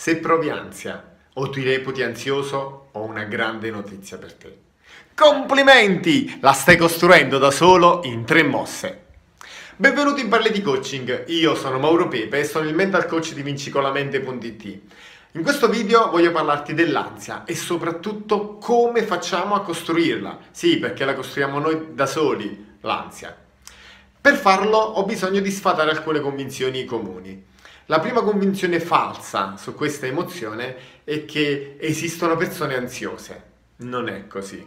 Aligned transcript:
Se 0.00 0.16
provi 0.16 0.48
ansia 0.48 1.18
o 1.34 1.50
ti 1.50 1.62
reputi 1.62 2.02
ansioso, 2.02 2.88
ho 2.90 3.02
una 3.02 3.24
grande 3.24 3.70
notizia 3.70 4.16
per 4.16 4.32
te. 4.32 4.58
Complimenti! 5.14 6.38
La 6.40 6.52
stai 6.52 6.78
costruendo 6.78 7.36
da 7.36 7.50
solo 7.50 8.00
in 8.04 8.24
tre 8.24 8.42
mosse. 8.42 9.04
Benvenuti 9.76 10.22
in 10.22 10.30
Parli 10.30 10.52
di 10.52 10.62
Coaching, 10.62 11.24
io 11.26 11.54
sono 11.54 11.78
Mauro 11.78 12.08
Pepe 12.08 12.38
e 12.38 12.44
sono 12.44 12.66
il 12.66 12.74
mental 12.74 13.04
coach 13.04 13.34
di 13.34 13.42
vincicolamente.it. 13.42 14.80
In 15.32 15.42
questo 15.42 15.68
video 15.68 16.08
voglio 16.08 16.32
parlarti 16.32 16.72
dell'ansia 16.72 17.44
e 17.44 17.54
soprattutto 17.54 18.56
come 18.56 19.02
facciamo 19.02 19.54
a 19.54 19.60
costruirla. 19.60 20.38
Sì, 20.50 20.78
perché 20.78 21.04
la 21.04 21.12
costruiamo 21.12 21.58
noi 21.58 21.88
da 21.92 22.06
soli, 22.06 22.78
l'ansia. 22.80 23.36
Per 24.18 24.34
farlo 24.34 24.78
ho 24.78 25.04
bisogno 25.04 25.40
di 25.40 25.50
sfatare 25.50 25.90
alcune 25.90 26.20
convinzioni 26.20 26.86
comuni. 26.86 27.48
La 27.90 27.98
prima 27.98 28.22
convinzione 28.22 28.78
falsa 28.78 29.56
su 29.56 29.74
questa 29.74 30.06
emozione 30.06 30.76
è 31.02 31.24
che 31.24 31.76
esistono 31.80 32.36
persone 32.36 32.76
ansiose. 32.76 33.42
Non 33.78 34.08
è 34.08 34.28
così. 34.28 34.64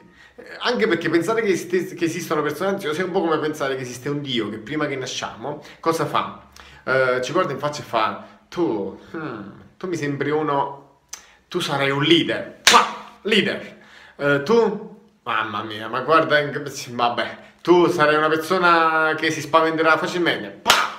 Anche 0.59 0.89
perché 0.89 1.09
pensare 1.09 1.41
che, 1.41 1.47
esiste, 1.47 1.95
che 1.95 2.03
esistono 2.03 2.41
persone 2.41 2.71
ansiose 2.71 3.01
è 3.01 3.05
un 3.05 3.11
po' 3.11 3.21
come 3.21 3.39
pensare 3.39 3.77
che 3.77 3.83
esiste 3.83 4.09
un 4.09 4.19
Dio 4.19 4.49
che 4.49 4.57
prima 4.57 4.87
che 4.87 4.97
nasciamo, 4.97 5.63
cosa 5.79 6.05
fa? 6.05 6.49
Uh, 6.83 7.21
ci 7.21 7.31
guarda 7.31 7.53
in 7.53 7.59
faccia 7.59 7.79
e 7.79 7.85
fa, 7.85 8.27
tu, 8.49 8.99
hmm, 9.15 9.49
tu 9.77 9.87
mi 9.87 9.95
sembri 9.95 10.29
uno, 10.29 10.99
tu 11.47 11.61
sarai 11.61 11.91
un 11.91 12.03
leader. 12.03 12.59
Pah, 12.69 13.19
leader. 13.21 13.77
Uh, 14.17 14.43
tu, 14.43 14.99
mamma 15.23 15.63
mia, 15.63 15.87
ma 15.87 16.01
guarda, 16.01 16.41
vabbè, 16.89 17.37
tu 17.61 17.87
sarai 17.87 18.15
una 18.15 18.27
persona 18.27 19.15
che 19.15 19.31
si 19.31 19.39
spaventerà 19.39 19.97
facilmente. 19.97 20.49
Pah, 20.61 20.92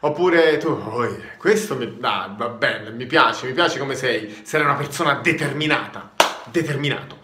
Oppure 0.00 0.58
tu, 0.58 0.68
oh, 0.68 1.16
questo 1.38 1.76
mi, 1.76 1.98
ah, 2.02 2.34
va 2.36 2.48
bene, 2.48 2.90
mi 2.90 3.06
piace, 3.06 3.46
mi 3.46 3.52
piace 3.52 3.78
come 3.78 3.94
sei, 3.94 4.42
sei 4.42 4.60
una 4.60 4.74
persona 4.74 5.14
determinata, 5.14 6.12
determinato. 6.44 7.20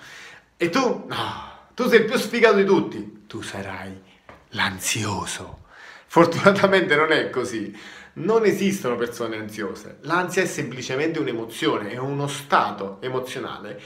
E 0.57 0.71
tu, 0.71 1.05
no, 1.07 1.51
tu 1.75 1.89
sei 1.89 2.01
il 2.01 2.05
più 2.07 2.17
sfigato 2.17 2.57
di 2.57 2.65
tutti, 2.65 3.25
tu 3.27 3.43
sarai 3.43 4.01
l'ansioso. 4.51 5.61
Fortunatamente 6.07 6.95
non 6.97 7.13
è 7.13 7.31
così. 7.31 7.77
Non 8.15 8.45
esistono 8.45 8.97
persone 8.97 9.39
ansiose. 9.39 9.99
L'ansia 10.03 10.43
è 10.43 10.47
semplicemente 10.47 11.19
un'emozione, 11.19 11.91
è 11.91 11.97
uno 11.97 12.27
stato 12.27 12.99
emozionale 13.01 13.81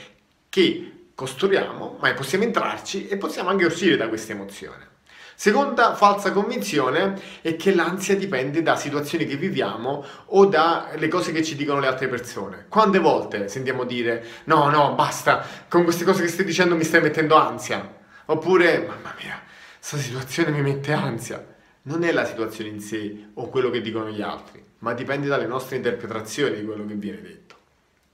che 0.49 1.09
costruiamo, 1.15 1.97
ma 2.01 2.13
possiamo 2.13 2.43
entrarci 2.43 3.07
e 3.07 3.17
possiamo 3.17 3.49
anche 3.49 3.65
uscire 3.65 3.95
da 3.95 4.09
questa 4.09 4.33
emozione. 4.33 4.95
Seconda 5.39 5.93
falsa 5.93 6.31
convinzione 6.31 7.13
è 7.41 7.55
che 7.57 7.75
l'ansia 7.75 8.15
dipende 8.15 8.63
da 8.63 8.75
situazioni 8.75 9.27
che 9.27 9.35
viviamo 9.35 10.03
o 10.25 10.47
dalle 10.47 11.07
cose 11.09 11.31
che 11.31 11.43
ci 11.43 11.55
dicono 11.55 11.79
le 11.79 11.85
altre 11.85 12.07
persone. 12.07 12.65
Quante 12.67 12.97
volte 12.97 13.47
sentiamo 13.47 13.83
dire 13.83 14.25
no, 14.45 14.67
no, 14.71 14.95
basta, 14.95 15.45
con 15.67 15.83
queste 15.83 16.05
cose 16.05 16.23
che 16.23 16.27
stai 16.29 16.43
dicendo 16.43 16.75
mi 16.75 16.83
stai 16.83 17.01
mettendo 17.01 17.35
ansia? 17.35 17.87
Oppure, 18.25 18.79
mamma 18.79 19.13
mia, 19.21 19.39
questa 19.77 19.97
situazione 19.97 20.49
mi 20.49 20.63
mette 20.63 20.91
ansia. 20.91 21.45
Non 21.83 22.03
è 22.03 22.11
la 22.11 22.25
situazione 22.25 22.71
in 22.71 22.81
sé 22.81 23.27
o 23.35 23.47
quello 23.49 23.69
che 23.69 23.81
dicono 23.81 24.09
gli 24.09 24.23
altri, 24.23 24.65
ma 24.79 24.95
dipende 24.95 25.27
dalle 25.27 25.45
nostre 25.45 25.75
interpretazioni 25.75 26.55
di 26.55 26.65
quello 26.65 26.83
che 26.87 26.95
viene 26.95 27.21
detto. 27.21 27.55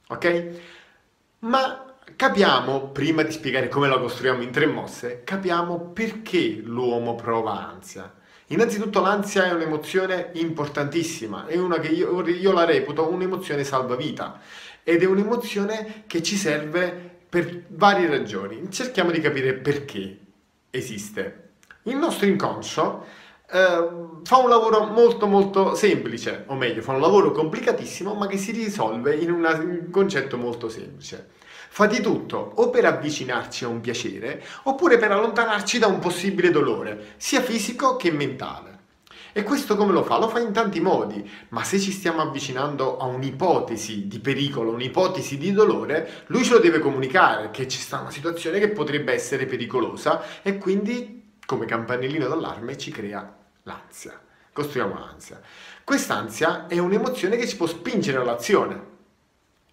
Ok? 0.10 0.48
Ma 1.40 1.93
capiamo, 2.16 2.88
prima 2.88 3.24
di 3.24 3.32
spiegare 3.32 3.68
come 3.68 3.88
la 3.88 4.00
costruiamo 4.00 4.42
in 4.42 4.52
tre 4.52 4.66
mosse, 4.66 5.22
capiamo 5.24 5.80
perché 5.80 6.62
l'uomo 6.64 7.16
prova 7.16 7.70
ansia. 7.70 8.12
Innanzitutto 8.48 9.02
l'ansia 9.02 9.46
è 9.46 9.54
un'emozione 9.54 10.32
importantissima, 10.34 11.48
è 11.48 11.58
una 11.58 11.80
che 11.80 11.88
io, 11.88 12.28
io 12.28 12.52
la 12.52 12.66
reputo 12.66 13.10
un'emozione 13.10 13.64
salvavita 13.64 14.40
ed 14.84 15.02
è 15.02 15.06
un'emozione 15.06 16.04
che 16.08 16.22
ci 16.22 16.36
serve 16.36 17.12
per 17.30 17.64
varie 17.70 18.08
ragioni. 18.08 18.70
Cerchiamo 18.70 19.12
di 19.12 19.22
capire 19.22 19.54
perché 19.54 20.18
esiste. 20.70 21.40
Il 21.84 21.96
nostro 21.96 22.28
inconscio 22.28 23.06
eh, 23.50 23.90
fa 24.24 24.38
un 24.38 24.50
lavoro 24.50 24.86
molto 24.86 25.26
molto 25.26 25.74
semplice, 25.74 26.44
o 26.48 26.56
meglio, 26.56 26.82
fa 26.82 26.92
un 26.92 27.02
lavoro 27.02 27.32
complicatissimo 27.32 28.14
ma 28.14 28.28
che 28.28 28.38
si 28.38 28.52
risolve 28.52 29.16
in, 29.16 29.32
una, 29.32 29.56
in 29.56 29.70
un 29.70 29.90
concetto 29.90 30.38
molto 30.38 30.70
semplice 30.70 31.42
fa 31.74 31.88
di 31.88 32.02
tutto 32.02 32.52
o 32.54 32.70
per 32.70 32.86
avvicinarci 32.86 33.64
a 33.64 33.68
un 33.68 33.82
piacere 33.82 34.44
oppure 34.64 35.00
per 35.00 35.12
allontanarci 35.12 35.80
da 35.80 35.88
un 35.88 35.98
possibile 35.98 36.52
dolore, 36.52 37.16
sia 37.18 37.42
fisico 37.42 37.96
che 37.96 38.12
mentale. 38.12 38.82
E 39.32 39.42
questo 39.42 39.76
come 39.76 39.92
lo 39.92 40.04
fa? 40.04 40.20
Lo 40.20 40.30
fa 40.30 40.38
in 40.38 40.54
tanti 40.54 40.80
modi, 40.80 41.28
ma 41.50 41.64
se 41.64 41.80
ci 41.80 41.92
stiamo 41.92 42.22
avvicinando 42.22 42.98
a 43.00 43.06
un'ipotesi 43.06 44.08
di 44.08 44.20
pericolo, 44.20 44.70
un'ipotesi 44.70 45.40
di 45.40 45.52
dolore, 45.52 46.26
lui 46.28 46.44
ce 46.44 46.54
lo 46.54 46.60
deve 46.60 46.78
comunicare 46.78 47.50
che 47.50 47.68
ci 47.68 47.80
sta 47.80 48.02
una 48.02 48.12
situazione 48.12 48.60
che 48.60 48.70
potrebbe 48.70 49.12
essere 49.12 49.48
pericolosa 49.48 50.22
e 50.44 50.60
quindi 50.60 51.38
come 51.44 51.66
campanellino 51.66 52.28
d'allarme 52.28 52.78
ci 52.78 52.92
crea 52.92 53.36
l'ansia. 53.64 54.22
Costruiamo 54.54 55.00
l'ansia. 55.00 55.42
Quest'ansia 55.84 56.68
è 56.68 56.78
un'emozione 56.78 57.36
che 57.36 57.48
ci 57.48 57.58
può 57.58 57.66
spingere 57.66 58.20
all'azione. 58.20 58.93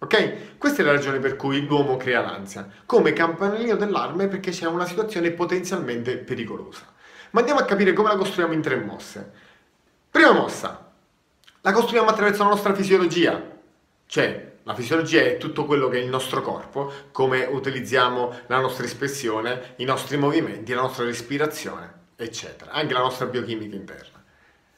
Ok? 0.03 0.57
Questa 0.57 0.81
è 0.81 0.85
la 0.85 0.93
ragione 0.93 1.19
per 1.19 1.35
cui 1.35 1.63
l'uomo 1.63 1.95
crea 1.95 2.21
l'ansia, 2.21 2.67
come 2.87 3.13
campanellino 3.13 3.75
d'allarme 3.75 4.27
perché 4.27 4.49
c'è 4.49 4.65
una 4.65 4.87
situazione 4.87 5.29
potenzialmente 5.29 6.17
pericolosa. 6.17 6.91
Ma 7.31 7.41
andiamo 7.41 7.59
a 7.59 7.65
capire 7.65 7.93
come 7.93 8.09
la 8.09 8.15
costruiamo 8.15 8.51
in 8.51 8.61
tre 8.63 8.77
mosse. 8.77 9.31
Prima 10.09 10.31
mossa, 10.31 10.91
la 11.61 11.71
costruiamo 11.71 12.09
attraverso 12.09 12.41
la 12.41 12.49
nostra 12.49 12.73
fisiologia, 12.73 13.39
cioè 14.07 14.53
la 14.63 14.73
fisiologia 14.73 15.21
è 15.21 15.37
tutto 15.37 15.65
quello 15.65 15.87
che 15.87 15.99
è 15.99 16.01
il 16.01 16.09
nostro 16.09 16.41
corpo, 16.41 16.91
come 17.11 17.45
utilizziamo 17.45 18.33
la 18.47 18.59
nostra 18.59 18.85
espressione, 18.85 19.73
i 19.77 19.83
nostri 19.83 20.17
movimenti, 20.17 20.73
la 20.73 20.81
nostra 20.81 21.05
respirazione, 21.05 21.93
eccetera, 22.15 22.71
anche 22.71 22.93
la 22.93 23.01
nostra 23.01 23.27
biochimica 23.27 23.75
interna. 23.75 24.23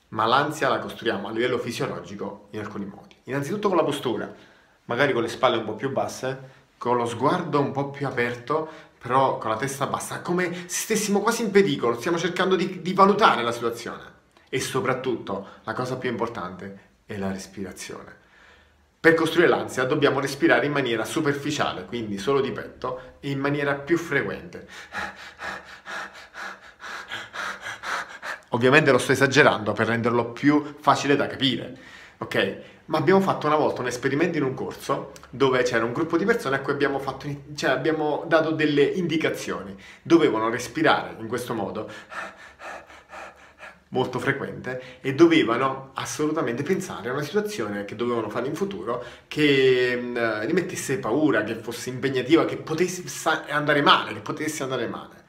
Ma 0.09 0.25
l'ansia 0.25 0.67
la 0.67 0.79
costruiamo 0.79 1.29
a 1.29 1.31
livello 1.31 1.57
fisiologico 1.57 2.47
in 2.51 2.59
alcuni 2.59 2.85
modi. 2.85 3.15
Innanzitutto 3.23 3.69
con 3.69 3.77
la 3.77 3.85
postura 3.85 4.51
magari 4.85 5.13
con 5.13 5.21
le 5.21 5.27
spalle 5.27 5.57
un 5.57 5.65
po' 5.65 5.75
più 5.75 5.91
basse, 5.91 6.61
con 6.77 6.97
lo 6.97 7.05
sguardo 7.05 7.59
un 7.59 7.71
po' 7.71 7.89
più 7.89 8.05
aperto, 8.07 8.69
però 8.97 9.37
con 9.37 9.49
la 9.49 9.57
testa 9.57 9.87
bassa, 9.87 10.21
come 10.21 10.53
se 10.53 10.83
stessimo 10.83 11.19
quasi 11.21 11.43
in 11.43 11.51
pericolo, 11.51 11.99
stiamo 11.99 12.17
cercando 12.17 12.55
di, 12.55 12.81
di 12.81 12.93
valutare 12.93 13.43
la 13.43 13.51
situazione. 13.51 14.11
E 14.49 14.59
soprattutto, 14.59 15.47
la 15.63 15.73
cosa 15.73 15.97
più 15.97 16.09
importante 16.09 16.91
è 17.05 17.17
la 17.17 17.31
respirazione. 17.31 18.21
Per 18.99 19.13
costruire 19.15 19.49
l'ansia 19.49 19.83
dobbiamo 19.83 20.21
respirare 20.21 20.65
in 20.65 20.71
maniera 20.71 21.03
superficiale, 21.03 21.85
quindi 21.85 22.17
solo 22.17 22.39
di 22.39 22.51
petto, 22.53 23.17
e 23.19 23.29
in 23.31 23.39
maniera 23.39 23.73
più 23.73 23.97
frequente. 23.97 24.67
Ovviamente 28.49 28.91
lo 28.91 28.99
sto 28.99 29.11
esagerando 29.11 29.73
per 29.73 29.87
renderlo 29.87 30.31
più 30.31 30.75
facile 30.79 31.17
da 31.17 31.27
capire, 31.27 31.77
ok? 32.23 32.61
ma 32.85 32.97
abbiamo 32.97 33.21
fatto 33.21 33.47
una 33.47 33.55
volta 33.55 33.81
un 33.81 33.87
esperimento 33.87 34.37
in 34.37 34.43
un 34.43 34.53
corso 34.53 35.13
dove 35.29 35.63
c'era 35.63 35.85
un 35.85 35.93
gruppo 35.93 36.17
di 36.17 36.25
persone 36.25 36.57
a 36.57 36.59
cui 36.59 36.73
abbiamo, 36.73 36.99
fatto, 36.99 37.27
cioè 37.55 37.69
abbiamo 37.69 38.25
dato 38.27 38.51
delle 38.51 38.83
indicazioni. 38.83 39.75
Dovevano 40.01 40.49
respirare 40.49 41.15
in 41.19 41.27
questo 41.27 41.53
modo 41.53 41.89
molto 43.89 44.19
frequente 44.19 44.99
e 45.01 45.13
dovevano 45.13 45.91
assolutamente 45.93 46.63
pensare 46.63 47.09
a 47.09 47.13
una 47.13 47.21
situazione 47.21 47.85
che 47.85 47.95
dovevano 47.95 48.29
fare 48.29 48.47
in 48.47 48.55
futuro 48.55 49.03
che 49.27 49.95
mh, 49.95 50.45
gli 50.47 50.51
mettesse 50.53 50.97
paura, 50.97 51.43
che 51.43 51.55
fosse 51.55 51.89
impegnativa, 51.89 52.43
che 52.45 52.57
potesse 52.57 53.03
andare 53.49 53.81
male, 53.81 54.13
che 54.13 54.19
potesse 54.19 54.63
andare 54.63 54.87
male. 54.87 55.21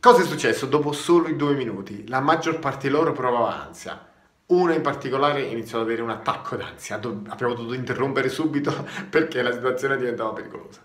Cosa 0.00 0.22
è 0.22 0.24
successo 0.24 0.66
dopo 0.66 0.92
solo 0.92 1.28
i 1.28 1.36
due 1.36 1.54
minuti? 1.54 2.06
La 2.08 2.20
maggior 2.20 2.58
parte 2.60 2.86
di 2.86 2.94
loro 2.94 3.12
provava 3.12 3.64
ansia. 3.66 4.05
Uno 4.48 4.72
in 4.72 4.80
particolare 4.80 5.42
iniziò 5.42 5.78
ad 5.78 5.84
avere 5.84 6.02
un 6.02 6.10
attacco 6.10 6.54
d'ansia, 6.54 6.96
abbiamo 6.96 7.54
dovuto 7.54 7.74
interrompere 7.74 8.28
subito 8.28 8.86
perché 9.10 9.42
la 9.42 9.52
situazione 9.52 9.96
diventava 9.96 10.32
pericolosa. 10.32 10.84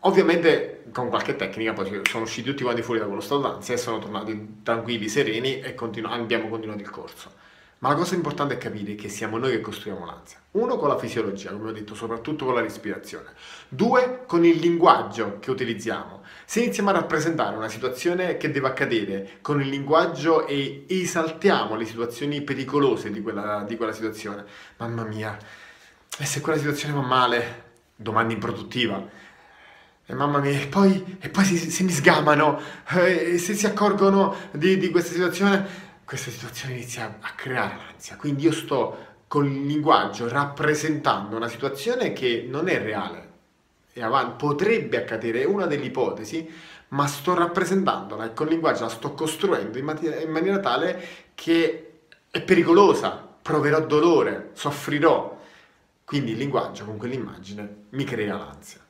Ovviamente 0.00 0.84
con 0.92 1.08
qualche 1.08 1.34
tecnica 1.34 1.72
poi 1.72 2.02
sono 2.04 2.24
usciti 2.24 2.50
tutti 2.50 2.62
quanti 2.62 2.82
fuori 2.82 3.00
da 3.00 3.06
quello 3.06 3.20
stato 3.20 3.40
d'ansia 3.40 3.74
e 3.74 3.78
sono 3.78 3.98
tornati 3.98 4.60
tranquilli, 4.62 5.08
sereni 5.08 5.60
e 5.60 5.74
continu- 5.74 6.12
abbiamo 6.12 6.48
continuato 6.48 6.82
il 6.82 6.90
corso. 6.90 7.32
Ma 7.78 7.90
la 7.90 7.94
cosa 7.96 8.14
importante 8.14 8.54
è 8.54 8.58
capire 8.58 8.94
che 8.94 9.08
siamo 9.08 9.36
noi 9.36 9.50
che 9.50 9.60
costruiamo 9.60 10.06
l'ansia. 10.06 10.38
Uno 10.52 10.76
con 10.76 10.88
la 10.88 10.98
fisiologia, 10.98 11.50
come 11.50 11.68
ho 11.68 11.72
detto, 11.72 11.94
soprattutto 11.94 12.44
con 12.44 12.54
la 12.54 12.60
respirazione. 12.60 13.30
Due 13.68 14.22
con 14.26 14.44
il 14.44 14.56
linguaggio 14.56 15.38
che 15.40 15.50
utilizziamo. 15.50 16.22
Se 16.46 16.60
iniziamo 16.60 16.90
a 16.90 16.92
rappresentare 16.92 17.56
una 17.56 17.68
situazione 17.68 18.36
che 18.36 18.50
deve 18.50 18.68
accadere 18.68 19.38
con 19.42 19.60
il 19.60 19.68
linguaggio 19.68 20.46
e 20.46 20.84
esaltiamo 20.88 21.74
le 21.74 21.84
situazioni 21.84 22.42
pericolose 22.42 23.10
di 23.10 23.20
quella, 23.20 23.64
di 23.66 23.76
quella 23.76 23.92
situazione, 23.92 24.44
mamma 24.76 25.04
mia, 25.04 25.36
e 26.16 26.24
se 26.24 26.40
quella 26.40 26.58
situazione 26.58 26.94
va 26.94 27.02
male, 27.02 27.62
domanda 27.96 28.32
improduttiva, 28.32 29.22
e 30.06 30.12
mamma 30.12 30.38
mia, 30.38 30.60
e 30.60 30.66
poi, 30.66 31.16
e 31.18 31.28
poi 31.30 31.44
si, 31.44 31.56
si, 31.70 31.82
mi 31.82 31.90
sgamano, 31.90 32.60
eh, 32.90 33.38
se 33.38 33.54
si 33.54 33.66
accorgono 33.66 34.36
di, 34.52 34.76
di, 34.76 34.90
questa 34.90 35.12
situazione, 35.12 35.66
questa 36.04 36.30
situazione 36.30 36.74
inizia 36.74 37.18
a 37.20 37.32
creare 37.34 37.76
l'ansia. 37.76 38.16
Quindi 38.16 38.44
io 38.44 38.52
sto 38.52 39.12
con 39.26 39.46
il 39.46 39.66
linguaggio 39.66 40.28
rappresentando 40.28 41.36
una 41.36 41.48
situazione 41.48 42.12
che 42.12 42.46
non 42.48 42.68
è 42.68 42.80
reale, 42.80 43.32
è 43.92 44.02
avanti, 44.02 44.44
potrebbe 44.44 44.98
accadere, 44.98 45.42
è 45.42 45.44
una 45.44 45.66
delle 45.66 45.86
ipotesi, 45.86 46.48
ma 46.88 47.06
sto 47.06 47.34
rappresentandola 47.34 48.26
e 48.26 48.34
con 48.34 48.46
il 48.46 48.52
linguaggio 48.52 48.84
la 48.84 48.88
sto 48.88 49.14
costruendo 49.14 49.78
in, 49.78 49.84
mat- 49.84 50.02
in 50.02 50.30
maniera 50.30 50.60
tale 50.60 51.02
che 51.34 52.02
è 52.30 52.42
pericolosa, 52.42 53.26
proverò 53.42 53.80
dolore, 53.80 54.50
soffrirò. 54.52 55.40
Quindi 56.04 56.32
il 56.32 56.38
linguaggio 56.38 56.84
con 56.84 56.96
quell'immagine 56.96 57.84
mi 57.90 58.04
crea 58.04 58.36
l'ansia. 58.36 58.80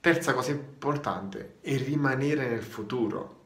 Terza 0.00 0.34
cosa 0.34 0.50
importante 0.50 1.54
è 1.60 1.76
rimanere 1.76 2.48
nel 2.48 2.62
futuro. 2.62 3.43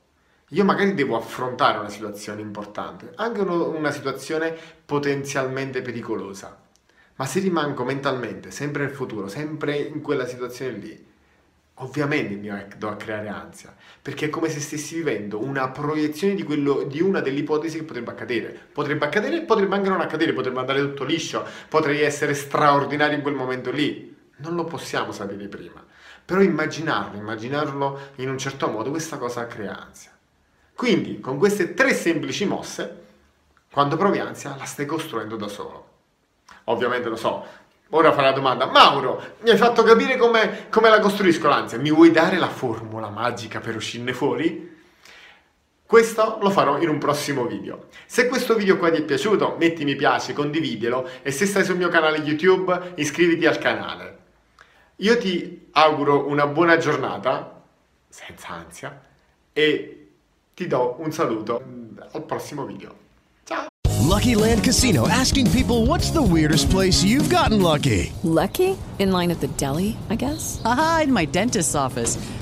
Io 0.53 0.65
magari 0.65 0.95
devo 0.95 1.17
affrontare 1.17 1.79
una 1.79 1.91
situazione 1.91 2.41
importante, 2.41 3.13
anche 3.17 3.43
uno, 3.43 3.69
una 3.69 3.91
situazione 3.91 4.57
potenzialmente 4.83 5.83
pericolosa, 5.83 6.59
ma 7.17 7.27
se 7.27 7.41
rimango 7.41 7.85
mentalmente 7.85 8.51
sempre 8.51 8.85
nel 8.85 8.95
futuro, 8.95 9.29
sempre 9.29 9.77
in 9.77 10.01
quella 10.01 10.27
situazione 10.27 10.73
lì, 10.79 11.07
ovviamente 11.81 12.35
mi 12.35 12.51
do 12.79 12.89
a 12.89 12.97
creare 12.97 13.29
ansia, 13.29 13.77
perché 14.01 14.27
è 14.27 14.31
come 14.31 14.49
se 14.49 14.61
stessi 14.61 14.95
vivendo 14.97 15.39
una 15.39 15.69
proiezione 15.69 16.35
di, 16.35 16.43
quello, 16.45 16.85
di 16.85 17.03
una 17.03 17.21
delle 17.21 17.41
ipotesi 17.41 17.77
che 17.77 17.85
potrebbe 17.85 18.13
accadere. 18.13 18.59
Potrebbe 18.73 19.05
accadere, 19.05 19.43
potrebbe 19.43 19.75
anche 19.75 19.91
non 19.91 20.01
accadere, 20.01 20.33
potrebbe 20.33 20.61
andare 20.61 20.81
tutto 20.81 21.05
liscio, 21.05 21.47
potrei 21.69 22.01
essere 22.01 22.33
straordinario 22.33 23.17
in 23.17 23.23
quel 23.23 23.35
momento 23.35 23.71
lì. 23.71 24.17
Non 24.37 24.55
lo 24.55 24.65
possiamo 24.65 25.13
sapere 25.13 25.47
prima. 25.47 25.85
Però 26.25 26.41
immaginarlo, 26.41 27.19
immaginarlo 27.19 27.99
in 28.17 28.31
un 28.31 28.39
certo 28.39 28.69
modo, 28.69 28.91
questa 28.91 29.19
cosa 29.19 29.47
crea 29.47 29.79
ansia. 29.79 30.18
Quindi, 30.79 31.19
con 31.19 31.39
queste 31.39 31.75
tre 31.75 31.93
semplici 31.93 32.47
mosse, 32.47 33.03
quando 33.73 33.97
provi 33.97 34.21
ansia, 34.21 34.55
la 34.57 34.65
stai 34.65 34.87
costruendo 34.87 35.35
da 35.35 35.49
solo. 35.49 35.89
Ovviamente 36.67 37.09
lo 37.09 37.17
so, 37.17 37.45
ora 37.89 38.13
fa 38.13 38.23
la 38.23 38.31
domanda, 38.31 38.67
Mauro, 38.67 39.21
mi 39.41 39.51
hai 39.51 39.57
fatto 39.57 39.83
capire 39.83 40.17
come, 40.17 40.69
come 40.71 40.89
la 40.89 41.01
costruisco 41.01 41.49
l'ansia, 41.49 41.79
mi 41.79 41.91
vuoi 41.91 42.13
dare 42.13 42.39
la 42.39 42.47
formula 42.47 43.09
magica 43.09 43.59
per 43.59 43.75
uscirne 43.75 44.13
fuori? 44.13 44.77
Questo 45.85 46.39
lo 46.41 46.51
farò 46.51 46.79
in 46.79 46.91
un 46.91 46.99
prossimo 46.99 47.47
video. 47.47 47.89
Se 48.07 48.29
questo 48.29 48.55
video 48.55 48.77
qua 48.77 48.93
ti 48.93 48.99
è 48.99 49.03
piaciuto, 49.03 49.57
metti 49.59 49.85
mi 49.85 49.97
piace, 49.97 50.33
condividilo 50.33 51.11
e 51.23 51.33
se 51.33 51.47
stai 51.47 51.65
sul 51.65 51.77
mio 51.77 51.89
canale 51.89 52.19
YouTube 52.19 52.93
iscriviti 52.95 53.47
al 53.47 53.59
canale. 53.59 54.19
Io 54.99 55.19
ti 55.19 55.71
auguro 55.73 56.29
una 56.29 56.47
buona 56.47 56.77
giornata, 56.77 57.65
senza 58.09 58.51
ansia, 58.51 59.07
e 59.53 59.98
ti 60.59 60.67
do 60.67 60.97
un 60.99 61.13
saluto 61.13 61.63
al 62.11 62.25
prossimo 62.25 62.67
video. 62.67 62.93
Ciao! 63.45 63.69
Lucky 64.05 64.35
Land 64.35 64.65
Casino 64.65 65.07
asking 65.07 65.49
people 65.53 65.87
what's 65.87 66.11
the 66.11 66.21
weirdest 66.21 66.69
place 66.69 67.05
you've 67.05 67.31
gotten 67.31 67.63
lucky? 67.63 68.13
Lucky? 68.25 68.77
In 68.99 69.13
line 69.13 69.31
at 69.31 69.39
the 69.39 69.47
deli, 69.57 69.97
I 70.11 70.17
guess? 70.17 70.61
Aha, 70.65 71.03
in 71.05 71.13
my 71.13 71.27
dentist's 71.27 71.77
office. 71.77 72.19